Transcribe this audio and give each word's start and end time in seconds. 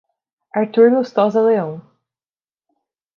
Artur 0.61 0.89
Lustosa 0.89 1.43
Leao 1.45 1.71